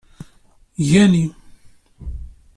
Gani. 0.89 1.23